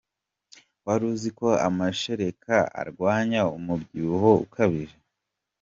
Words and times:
Wari 0.85 1.03
uziko 1.13 1.47
amashereka 1.67 2.55
arwanya 2.81 3.41
umubyibuho 3.57 4.29
ukabije? 4.45 4.97